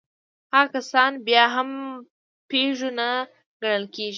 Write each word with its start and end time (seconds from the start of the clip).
هغه 0.53 0.67
کسان 0.75 1.11
بيا 1.27 1.43
هم 1.55 1.69
پيژو 2.49 2.89
نه 2.99 3.09
ګڼل 3.61 3.85
کېږي. 3.95 4.09